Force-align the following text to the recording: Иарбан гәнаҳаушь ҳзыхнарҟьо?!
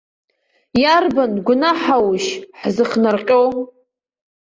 Иарбан 0.81 1.33
гәнаҳаушь 1.45 2.29
ҳзыхнарҟьо?! 2.59 3.39